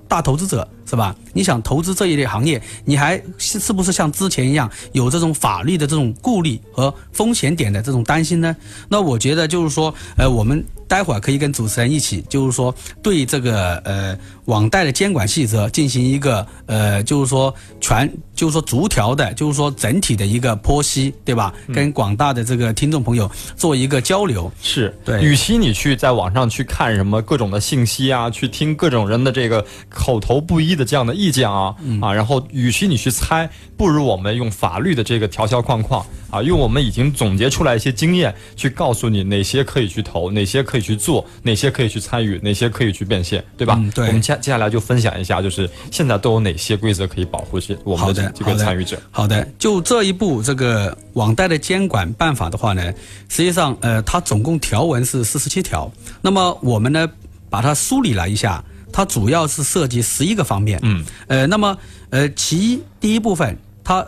[0.09, 0.69] 大投资者。
[0.91, 1.15] 是吧？
[1.33, 8.57] 你想投资这一类行业，你还是是不是像之前一样有这种法律的这种顾虑和风险点的这种担心呢？
[8.89, 21.55] 那我觉得就是说，呃，我们待会儿可以跟主持人一起，就是说对这个呃网贷的监管细则进行一个呃，就是说全，就是说逐条的，就是说整体的一个剖析，对吧？
[21.73, 24.51] 跟广大的这个听众朋友做一个交流。
[24.61, 30.80] 是对，与其你去在网上去看什么各种的信息啊，去听各种人的这个口头不一。
[30.81, 43.79] 的这样的意见啊啊，然后与其你去猜，不如我们用法律的这个条条框框啊，用我们已经总结出来一些经验去告诉你哪些可以去投，哪些可以去做，哪些可以去参与，哪些可以去变现，对吧？
[43.95, 44.07] 对。
[44.07, 48.99] 我们接接下来就分享一下，就是现在都有哪些规则可以保护这我们的这个参与者。
[49.11, 52.83] 好的，就这一步这个网贷的监管办法的话呢，
[53.29, 55.91] 实际上呃，它总共条文是四十七条，
[56.23, 57.07] 那么我们呢
[57.51, 58.65] 把它梳理了一下。
[58.93, 61.77] 它主要是涉及十一个方面，嗯，呃，那么，
[62.11, 64.07] 呃，其一第一部分，它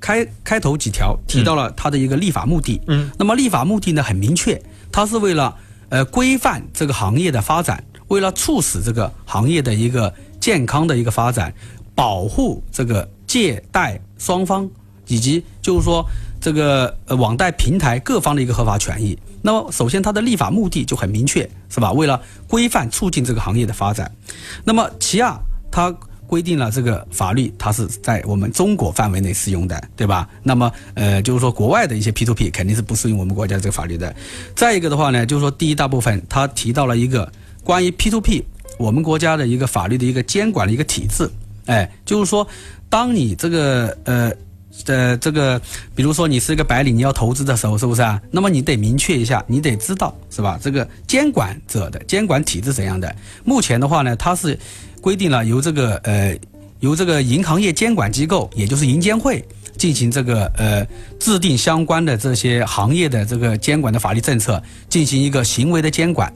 [0.00, 5.54] 开开头几条提到了它的一个立法目的，嗯，那么立法目的呢很明确，它是为了
[5.88, 11.54] 呃规范这个行业的发展，为了促使这个行业的一个健康的一个发展，
[11.94, 14.68] 保护这个借贷双方
[15.06, 16.04] 以及就是说
[16.42, 19.16] 这个呃网贷平台各方的一个合法权益。
[19.40, 21.92] 那么，首先它的立法目的就很明确，是吧？
[21.92, 24.10] 为了规范、促进这个行业的发展。
[24.64, 25.36] 那么，其二，
[25.70, 25.90] 它
[26.26, 30.28] 规定了这个法律它是在我们中国范围内适用的，对吧？
[30.42, 34.14] 那么，呃，就是说国外的一些 P to P 肯定是不适用我们国家这个法律的。
[34.54, 37.30] 再一个的话呢，就是说第一大部分它提到了一个
[37.62, 38.44] 关于 P to P
[38.78, 41.30] 我们国家的一个法律的一个监管的一个体制，
[41.66, 42.46] 哎，就是说，
[42.88, 44.32] 当你这个呃。
[44.86, 45.60] 呃，这个，
[45.94, 48.20] 比如说你是一个白领，你要投资的时候，是不是啊？
[48.30, 50.58] 那么你得明确一下，你得知道，是吧？
[50.60, 53.14] 这个监管者的监管体制怎样的？
[53.44, 54.58] 目前的话呢，它是
[55.00, 56.36] 规定了由这个呃，
[56.80, 59.44] 由这个银行业监管机构，也就是银监会
[59.76, 60.84] 进行这个呃
[61.20, 66.28] 制定相关的这些行业的这个监管的法律政策，进行一个行为的监管；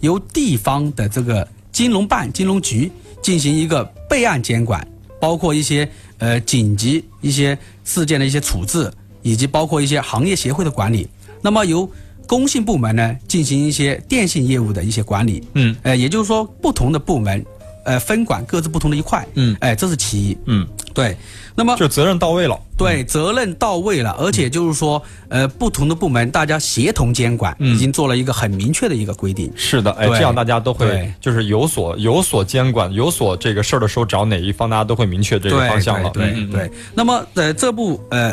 [0.00, 2.90] 由地方的这个金融办、金融局
[3.22, 4.86] 进行一个备案监管，
[5.24, 5.88] 包括一些。
[6.18, 11.06] 呃，紧急一些事件的一些处置，以及包括一些行业协会的管理，
[11.42, 11.90] 那么由
[12.26, 17.44] 工信部门呢进行一些电信业务的一些管理，嗯，呃，也就是说不同的部门，
[17.84, 20.66] 呃，分管各自不同的一块，嗯，哎，这是其一，嗯。
[20.94, 21.16] 对，
[21.56, 22.56] 那么就责任到位了。
[22.76, 29.52] 对，责任到位了，而且就是说，呃，不同的部门大家协同监管，已经做了一个很明确的一个规定。
[29.56, 36.10] 是的，哎，这样大家都会就是有所有所监管，有所这个事儿的时候，找哪一方，大家都会明确这个方向了。
[36.10, 36.70] 对对。
[36.94, 38.32] 那么，呃，这部呃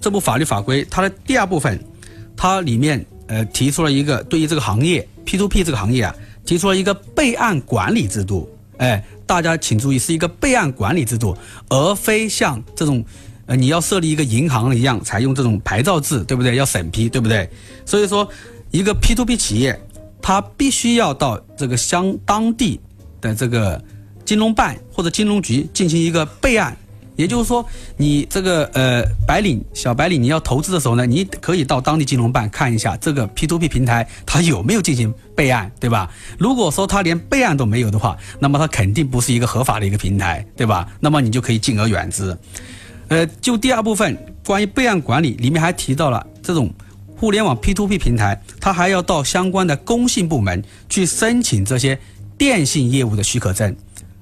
[0.00, 1.78] 这部法律法规，它的第二部分，
[2.36, 6.14] 它里面呃提出了一个对于这个行业 P to P 这个行业啊，
[6.44, 9.04] 提出了一个备案管理制度，哎。
[9.26, 11.36] 大家请注意，是一个备案管理制度，
[11.68, 13.04] 而非像这种，
[13.46, 16.54] 呃，你要设立一个银行一样采用这种牌照制，对不对？
[16.54, 17.48] 要审批，对不对？
[17.84, 18.28] 所以说，
[18.70, 19.78] 一个 P to P 企业，
[20.22, 22.80] 它必须要到这个相当地
[23.20, 23.82] 的这个
[24.24, 26.76] 金融办或者金融局进行一个备案。
[27.16, 27.64] 也就是说，
[27.96, 36.10] 你这个呃白领小白领，你要投资的时候呢，你可以到当地金融办看一下这个 P to P 平台它有没有进行备案，对吧？
[36.38, 40.88] 如果说它连备案都没有的话，那么它肯定不是一个合法的一个平台，对吧？
[41.00, 42.36] 那么你就可以敬而远之。
[43.08, 46.72] 呃，就第二部分关于备案管理，里面还提到了这种
[47.16, 51.98] 互联网 P to P 平台，它还要到相关的工信部门去申请这些
[52.36, 53.74] 电信业务的许可证，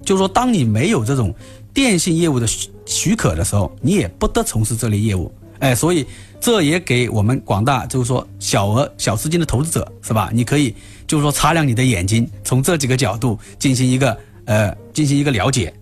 [0.04, 1.34] 就是说，当你没有这种
[1.74, 5.30] 电信业务的许许可的时候，你也不得从事这类业务。
[5.58, 6.06] 哎，所以
[6.40, 10.30] 这也给我们广大就是说小额小资金的投资者是吧？
[10.32, 10.74] 你可以
[11.06, 15.74] 就是说擦亮你的眼睛，从这几个角度进行一个呃进行一个了解。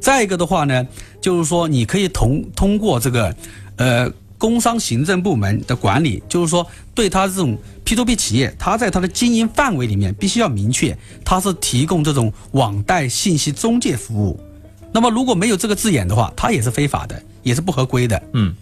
[0.00, 0.86] 再一个的话呢，
[1.20, 3.34] 就是说你可以通通过这个
[3.76, 14.38] 呃工商行政部门的管理，就是说对他这种 P to P 企业，他在他的经营范围里面必须要明确，他是提供这种网贷信息中介服务。
[14.92, 18.22] 那么如果没有这个字眼的话，它也是非法的，也是不合规的。
[18.34, 18.54] 嗯。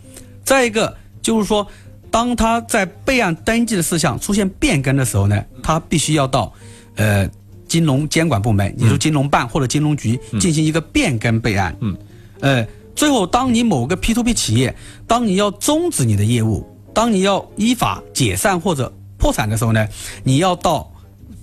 [0.45, 1.67] 再一个就是说，
[2.11, 6.53] 当他在备案登记的事项出现变更的时候呢，他必须要到，
[6.97, 7.29] 呃，
[7.69, 11.77] 金融监管部门，也就是金融办或者金融局进行一个变更备案。
[11.81, 11.97] 嗯，
[12.41, 12.67] 呃，
[12.97, 14.75] 最后当你某个 P to P 企业，
[15.07, 19.87] 当你要终止你的业务，当你要依法解散或者破产的时候呢，
[20.25, 20.91] 你要到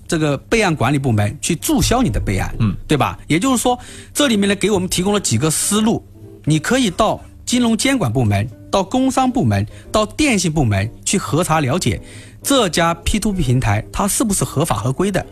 [0.07, 2.55] 这个备案管理部门去注销你的备案。
[2.59, 3.19] 嗯，对吧？
[3.27, 3.77] 也就是说，
[4.13, 6.03] 这里面呢给我们提供了几个思路，
[6.45, 8.47] 你可以到金融监管部门。
[8.69, 11.99] 到工商部门、到电信部门去核查了解，
[12.43, 15.25] 这家 P to P 平台它是不是合法合规的？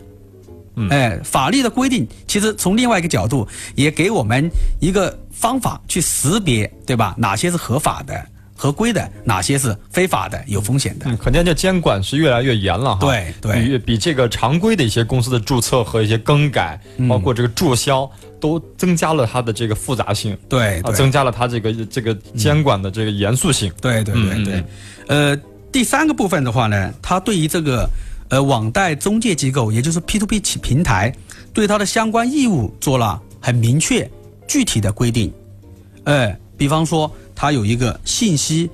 [0.76, 7.14] 嗯，哎，法律的规定其实从另外一个角度也给我们一个方法去识别，对吧？
[7.18, 11.06] 哪些是合法的、合规的，哪些是非法的、有风险的？
[11.08, 13.00] 嗯，可见这监管是越来越严了哈。
[13.00, 18.10] 对对，比比这个常规的一些公司的注册和一些更改，包括这个注销。
[18.38, 24.64] 都增加了它的这个复杂性，对，增加了它这个这个监管的这个严肃性，对对对对。
[25.08, 25.34] 呃，
[25.72, 27.88] 第三个部分的话呢，它对于这个
[28.28, 31.10] 呃网贷中介机构，也就是 P to P 企平台，
[31.54, 34.08] 对它的相关义务做了很明确
[34.46, 35.32] 具体的规定。
[36.04, 38.68] 呃，比方说，它有一个信息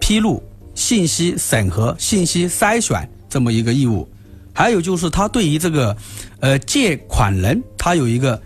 [0.00, 0.42] 披露、
[0.74, 4.08] 信息审核、信息筛选这么一个义务，
[4.52, 5.96] 还有就是它对于这个
[6.40, 8.42] 呃借款人，它有一个。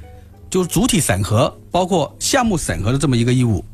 [0.50, 3.64] 就是主体审核，包括项目审核的这么一个义务，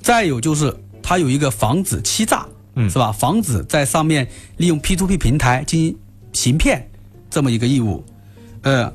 [0.00, 3.10] 再有就是它有一个防止欺诈，嗯，是吧？
[3.10, 4.24] 防止在上面
[4.56, 5.98] 利用 P to P 平台进行
[6.32, 6.88] 行骗
[7.28, 8.04] 这么一个义务，
[8.62, 8.92] 呃，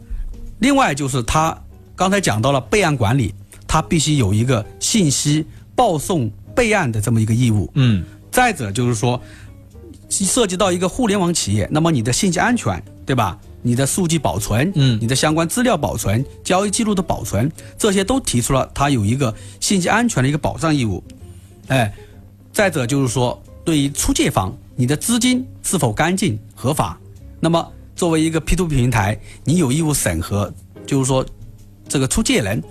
[0.59, 1.62] 另外就是它
[1.93, 3.35] 刚才讲到了备案管理，
[3.67, 5.45] 它必须有一个信息
[5.80, 9.22] 报送备案的这么一个义务，嗯，再者就是说
[10.10, 13.39] 涉及到一个互联网企业，那么你的信息安全，对吧？
[13.62, 21.02] 你的数据保存，嗯，你的相关资料保存、交易记录的保存，这些都提出了它有一个信息安全的一个保障义务。
[21.68, 21.94] 哎，
[22.52, 27.00] 再者就是说，对于出借方，你的资金是否干净合法？
[27.39, 27.65] 那么
[27.96, 30.54] 作为一个 P to P 平台，你有义务审核，
[30.86, 31.26] 就是说
[31.88, 32.62] 这个出借人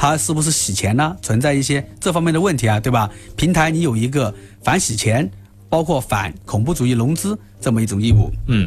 [0.00, 1.14] 他是不是洗钱呢？
[1.20, 3.10] 存在一些这方面的问题啊，对吧？
[3.36, 5.30] 平台你有一个反洗钱，
[5.68, 8.30] 包括反恐怖主义融资这么一种义务。
[8.46, 8.66] 嗯，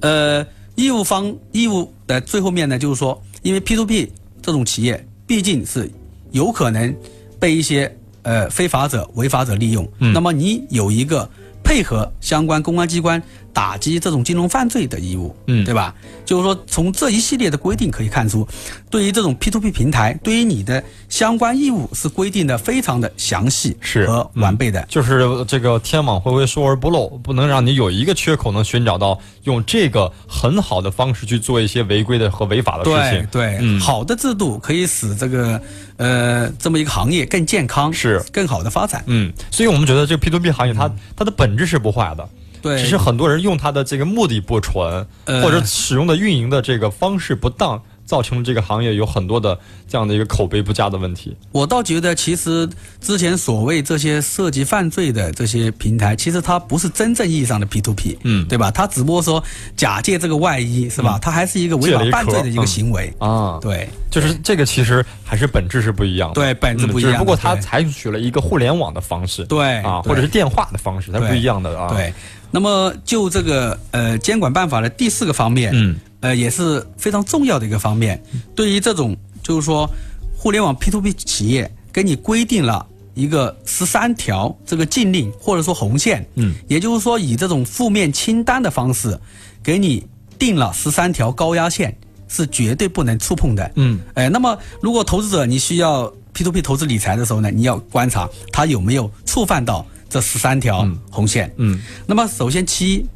[0.00, 0.46] 呃。
[0.76, 5.90] 义务方义务的最后面呢，就是说，因为 P to P 这种企业毕竟是
[6.30, 6.94] 有可能
[7.40, 11.28] 被一些呃非法者、违法者利用，那么你有一个
[11.64, 13.20] 配合相关公安机关。
[13.52, 15.94] 打击这种金融犯罪的义务，嗯，对吧？
[16.24, 18.46] 就是说，从这一系列的规定可以看出，
[18.90, 24.84] 对于这种 P to P 平台，对于你的相关义务是规定的非常的详细是和完备的。
[24.88, 33.26] 就是这个天网恢恢，疏而不漏，不能让你有一个缺口能寻找到，用这个很好的方式去做一些违规的和违法的事情。
[33.32, 35.60] 对，嗯，好的制度可以使这个
[35.96, 39.02] 呃这么一个行业更健康，是更好的发展。
[39.06, 42.28] 嗯，所以我们觉得这个 P to P 行业它它的本质是不坏的。
[42.60, 47.80] 对，只是很多人用它的这个目的不纯，或者使用的运营的这个方式不当。
[48.08, 51.36] 造成了这个行业有很多的这样的一个口碑不佳的问题。
[51.52, 52.66] 我倒觉得，其实
[53.02, 58.70] 之前所谓这些涉及犯罪的这些平台，其实它不是真正意义上的 P to P，嗯，对吧？
[58.70, 59.44] 它只不过说
[59.76, 61.18] 假借这个外衣，是吧？
[61.20, 63.58] 它还是一个违法犯罪的一个行为啊。
[63.60, 66.36] 对，就是这个其实还是本质是不一样的。
[66.36, 67.12] 对，本质不一样。
[67.12, 71.92] 只不过它采取了一个互联网的方式，对啊，或者是电话的方式，它不一样的啊。
[71.94, 72.10] 对。
[72.50, 75.96] 那么就这个呃监管办法的第四个方面，嗯。
[76.20, 78.20] 呃，也是非常重要的一个方面。
[78.52, 79.88] 对于这种，就是说，
[80.36, 82.84] 互联网 P to P 企业给你规定了
[83.14, 89.16] 一个十三条这个禁令或者说红线，嗯，也就是说，以这种负面清单的方式
[89.62, 90.04] 给你
[90.40, 91.96] 定了十三条高压线，
[92.26, 103.06] 是绝对不能触碰的，嗯，哎，那么如果投资者你需要 P to P 投资理财的时候呢，你要观察他有没有触犯到这十三条红线，嗯，那么首先其一。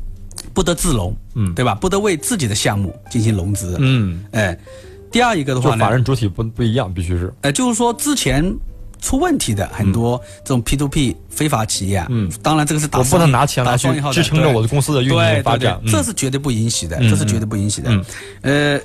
[0.54, 1.74] 不得自融，嗯，对吧？
[1.74, 4.58] 不得为自己的项目进行融资，嗯，哎，
[5.10, 8.44] 第二一个的话呢，法人主体不不一样，必须是，哎，就是说之前
[9.00, 18.04] 出问题的很多这种 P to P 非法企业，嗯，当然这个是我不能拿钱来去支撑着我的公司的运营发展，这是绝对不允许的，这是绝对不允许的。
[18.42, 18.80] 呃，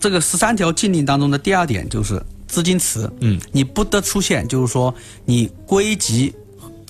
[0.00, 4.92] 这个十三条禁令当中的第二点就是资金池，嗯，你不得出现就是说
[5.24, 6.34] 你归集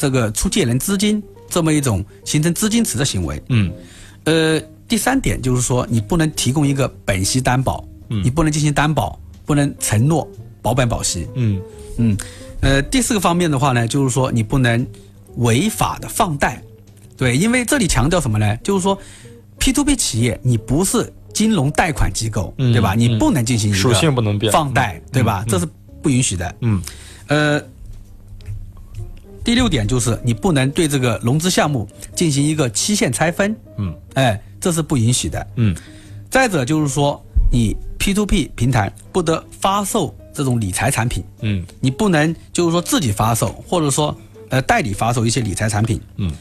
[0.05, 3.73] 这个出借人资金这么一种形成资金池的行为，嗯，
[4.25, 10.29] 呃，第三点就是说你不能提供一个本息担保，嗯，你不能进行担保，不能承诺
[10.61, 11.59] 保本保息，嗯。
[11.97, 12.15] 嗯，
[12.61, 14.87] 呃，第四个方面的话呢，就是说你不能
[15.37, 16.63] 违法的放贷，
[17.17, 18.55] 对，因为这里强调什么呢？
[18.59, 18.99] 就是说
[19.59, 21.11] P to P 企业你不是。
[21.33, 22.95] 金融贷款机构，对吧？
[22.95, 24.53] 你不能进行一个属性不能变。
[24.53, 25.45] 放贷，对吧？
[25.49, 25.67] 这是
[26.01, 26.55] 不允许的。
[26.61, 26.81] 嗯，
[27.27, 27.61] 呃，
[29.45, 33.55] 第六点就是你不能对这个融资项目进行一个期限拆分。
[33.77, 35.47] 嗯，哎，这是不允许的。
[35.57, 35.77] 嗯，
[36.31, 37.23] 再者就是说，
[37.53, 41.23] 你 P to P 平台不得发售这种理财产品。
[41.43, 44.17] 嗯，你不能就是说自己发售，或者说
[44.49, 46.01] 呃代理发售一些理财产品。
[46.17, 46.33] 嗯。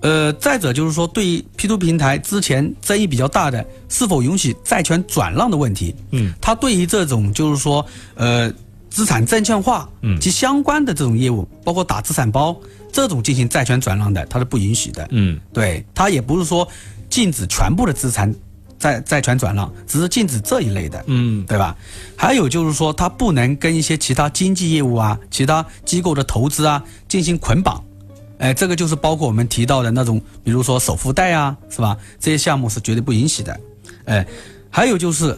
[0.00, 7.84] 呃，再者就是说，对于 P to P 平台之前争议比较大的是否允许债权转让的问题，嗯，它对于这种就是说，
[8.14, 8.52] 呃，
[8.94, 9.88] 资产证券化
[10.20, 12.56] 及相关的这种业务，包括打资产包
[12.92, 16.66] 这种进行债权转让的，它是不允许的，嗯，对，它也不是说
[17.10, 18.32] 禁止全部的资产
[18.78, 21.76] 债债权转让，只是禁止这一类的，嗯，对吧？
[22.16, 27.82] 还有就是说，它不能跟一些其他经济业务啊、其他机构的投资啊进行捆绑。
[28.38, 31.98] 哎，这个就是包括我们提到的那种，比如说首付贷啊，是吧？
[32.20, 33.60] 这些项目是绝对不允许的。
[34.04, 34.24] 哎，
[34.70, 35.36] 还有就是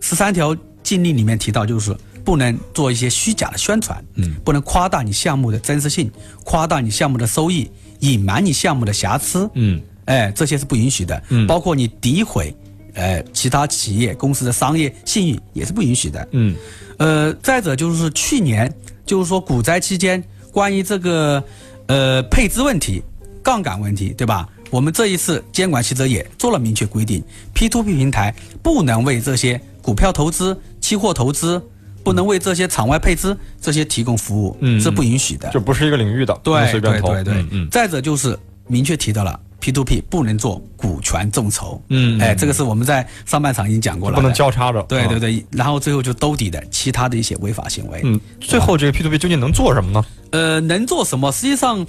[0.00, 1.96] 十三条禁令里面提到，就是
[2.26, 6.10] 不能做一些虚假的宣传，嗯，不能夸大你项目的真实性，
[6.44, 7.70] 夸大你项目的收益，
[8.00, 11.22] 隐瞒你项目的瑕疵，嗯，哎，这些是不允许的。
[11.28, 12.54] 嗯，包括你诋毁，
[12.94, 16.28] 呃，其他企业公司的商业信誉也是不允许的。
[16.32, 16.56] 嗯，
[16.98, 18.70] 呃，再者就是去年，
[19.06, 21.42] 就是说股灾期间，关于这个。
[21.88, 23.00] 呃，配资问题、
[23.44, 24.48] 杠杆问题，对吧？
[24.70, 27.22] 我们这一次监管细则也做了明确规定
[27.54, 31.62] ，P to P 平台不能为这些股票投资、期货投资，
[32.06, 35.50] 不能为这些场外配资这些提供服务，嗯，是不允许的。
[35.52, 37.08] 这不是一个领域的，对随便投。
[37.08, 37.68] 对对对，嗯嗯。
[37.68, 38.38] 再者就是
[38.68, 39.40] 明确提到了。
[39.58, 50.04] P to P 不能做股权众筹，嗯，哎，这个是我们在上半场已经讲过了，不能交叉着，对对对，然后最后就兜底的其他的一些违法行为，嗯，最后这个 P to P 究竟能做什么呢？
[50.30, 51.32] 呃，能做什么？
[51.32, 51.84] 实际上，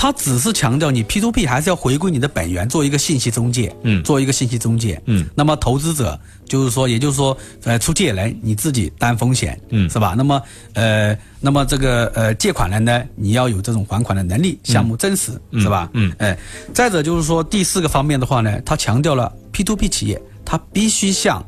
[0.00, 10.14] 它只是强调你 P to P 还是要回归你的本源，做一个信息中介，嗯，做一个信息中介，嗯，那么投资者就是说，也就是说，呃，出借人你自己担风险，嗯，是吧？
[10.16, 10.40] 那么，
[10.74, 15.90] 呃，那么这个呃借款人呢，你要有这种还款的能力，项目真实，是吧？
[15.94, 16.38] 嗯，哎，
[16.72, 21.44] 再者就是说第四个方面的话呢，他强调了 P to P 企业他必须像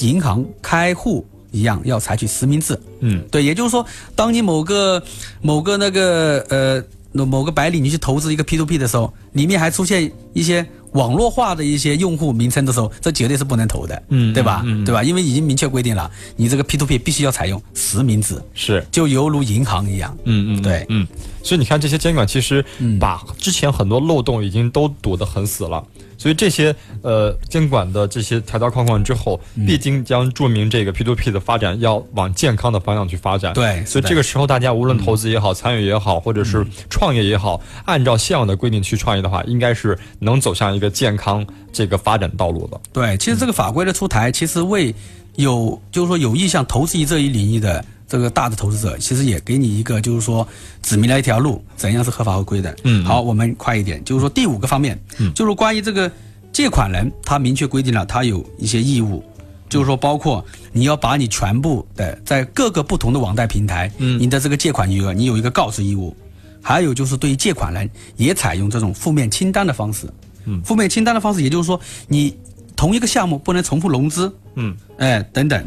[0.00, 1.26] 银行开户。
[1.52, 5.02] 一样要采取实名制，嗯，对，也就是说，当你某个
[5.40, 6.84] 某个那个呃
[7.24, 14.62] 某个白领你去投资一个 P to P 的时候，里面还出现一些网络化的一些用户名称的时候，这绝对是不能投的，嗯，对吧？
[14.66, 15.02] 嗯对吧？
[15.02, 21.06] 因为已经明确规定了，你这个 P to P 必须要采用实名制，是，就犹如银行一样，嗯嗯，对，嗯，
[21.46, 22.64] 所以你看这些监管其实
[22.98, 25.82] 把之前很多漏洞已经都堵得很死了。
[26.18, 33.52] 所以这些呃监管的这些条条框框之后，必定将注明这个 P to P 的发展要往健康的方向去发展。
[33.52, 42.80] 对，所以这个时候大家无论投资也好、参与也好，或者是创业也好，按照现有的规定去创业的话，应该是能走向一个健康这个发展道路的。
[42.94, 44.92] 对，其实这个法规的出台，其实为
[45.34, 47.84] 有就是说有意向投资于这一领域的。
[48.08, 50.46] 这个大的投资者其实也给你一个，就是说
[50.80, 52.74] 指明了一条路，怎样是合法合规的。
[52.84, 56.10] 嗯，好，我们快一点，就是说第五个方面，嗯，就是关于这个
[56.52, 59.24] 借款人，他明确规定了他有一些义务，
[59.68, 66.16] 就是说包括你要把你全部的在各个不同的网贷平台，嗯，你的这个借款余额，你有一个告知义务，
[66.62, 70.08] 还有就是对于借款人也采用这种负面清单的方式，
[70.44, 72.36] 嗯，负面清单的方式，也就是说你
[72.76, 75.66] 同一个项目不能重复融资，嗯，哎等等，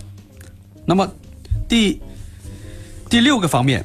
[0.86, 1.06] 那么
[1.68, 2.00] 第。
[3.10, 3.84] 第六个方面，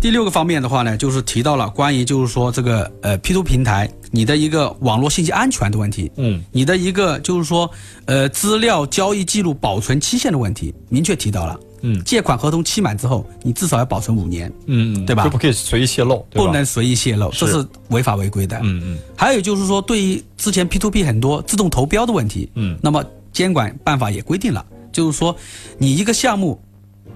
[0.00, 7.70] 第六个方面的话呢，就是提到了关于就是说这个呃 P to 平台你的一个网络信息安全的问题，嗯，你的一个就是说
[8.06, 15.22] 呃资料交易记录保存期限的问题，明确提到了，嗯，借款合同期满之后，你至少要保存五年，嗯，对吧？
[15.22, 18.98] 就不可以随意泄露，不能随意泄露，这是违法违规的，嗯嗯。
[19.16, 25.36] 还有就是说，对于之前 P to P 很多自动投标的问题，嗯，那么监管办法也规定了，就是说
[25.78, 26.60] 你一个项目，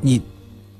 [0.01, 0.20] 你。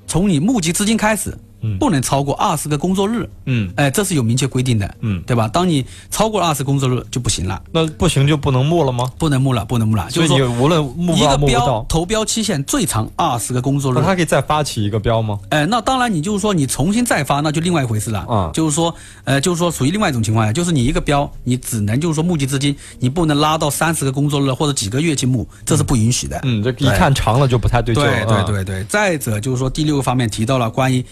[0.07, 1.35] 从你募集资金开始，
[1.79, 3.29] 不能超过二十个工作日。
[3.45, 4.95] 嗯，哎，这是有明确规定的。
[5.01, 5.47] 嗯，对吧？
[5.47, 7.61] 当你超过二十工作日就不行了。
[7.71, 9.11] 那不行就不能募了吗？
[9.17, 10.07] 不能募了，不能募了。
[10.09, 13.95] 就是说，无论募一个标投标期限最长二十个工作日。
[13.95, 15.39] 那他可以再发起一个标吗？
[15.49, 18.19] 哎，那当然，你就是说你重新再发，那就另外一回事了。
[18.21, 18.93] 啊，就是说，
[19.23, 26.39] 呃，就是说属于另外一种情况下，就是你一个标，你只能就是说募集资金，你不能拉到三十个工作日或者几个月去募，这是不允许的。
[26.43, 28.03] 嗯，这一看长了就不太对劲。
[28.03, 28.83] 对对对对。
[28.85, 31.03] 再者就是说，第六个方面提到了关于。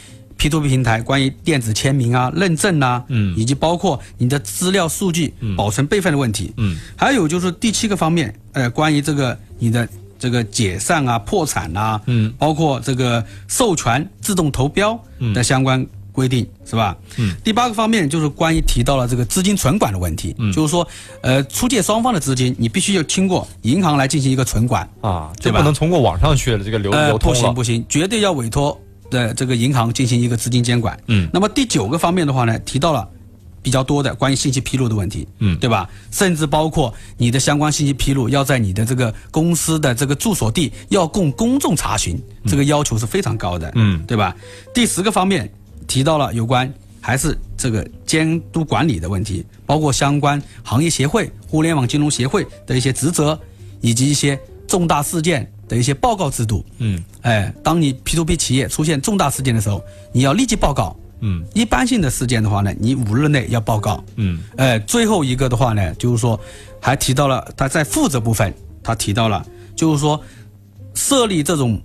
[0.42, 9.88] P to P 平台关于电子签名啊、认证呐，嗯，以及包括你的资料数据保存备份的问题，嗯，还有就是第七个方面，呃，关于这个你的
[10.18, 15.00] 这个解散啊、破产啊，嗯，包括这个授权自动投标
[15.36, 16.98] 的相关规定，是吧？
[17.18, 20.88] 嗯，第八个方面就是关于提到了这个资金存管的问题，嗯，就是说，
[21.22, 28.76] 呃，出借双方的资金，你必须要经过银行来进行一个存管啊，这不能通过网上去的这个流流通不行不行，绝对要委托。
[29.12, 33.07] 的这个银行进行一个资金监管，嗯，那么第九个方面的话呢，提到了
[33.62, 35.88] 比较多的关于信息披露的问题，嗯，对吧？
[36.09, 44.36] 甚至包括你的相关信息披露要在你的这个公司的这个住所地要供公众查询，这个要求是非常高的，嗯，对吧？
[44.74, 45.47] 第十个方面
[45.86, 53.39] 提到了有关还是这个监督管理的问题，包括相关行业协会、互联网金融协会的一些职责，
[53.82, 55.47] 以及一些重大事件。
[55.72, 66.38] 的一些报告制度，嗯，哎，当你 P to P 企业出现重大事件的时候，你要立即报告，嗯，一般性的事件的话呢，你五日内要报告，嗯，哎，最后一个的话呢，就是说
[66.82, 68.53] 还提到了他在负责部分，
[68.84, 70.22] 他提到了，就是说
[70.93, 71.82] 设立这种，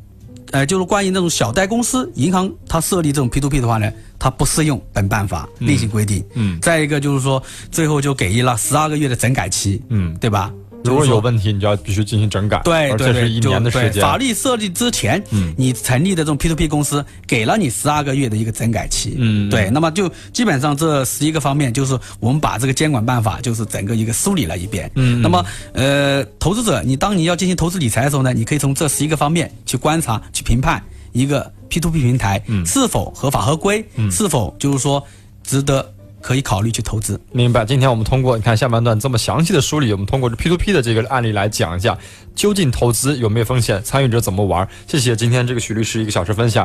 [0.51, 10.53] 呃，就是关于那种小贷公司，银行它设立这种 P to P 的话呢，它不适用本办法另行规定，嗯，再一个就是说最后就给予了十二个月的整改期，嗯，对吧？
[10.87, 14.03] 如果有问题，你就要必须进行整改，对，而且是一年的时间。
[14.03, 19.69] 法律设立之前，嗯，你成立的这种 P to P 公司，给了你十二个月的一个整改期，嗯，对。
[19.71, 25.21] 那么就基本上这十一个方面，就是我们把这个监管办法，就是整个一个梳理了一遍，嗯。
[25.23, 30.83] 那么，呃，投资者，你当你要进行投资理财的时候呢，你可以从这十一个方面去观察、去评判
[31.13, 35.03] 一个 P to P 平台是否合法合规，是否就是说
[35.43, 35.93] 值得。
[36.27, 37.21] 可以考虑去投资。
[37.31, 37.65] 明白。
[37.65, 41.97] 今天我们通过你看下半段这么详细的梳理，我们通过这 P to P 的这个案例来讲一下，
[42.35, 44.69] 究竟投资有没有风险，参与者怎么玩。
[44.89, 46.65] 谢谢今天这个徐律师一个小时分享。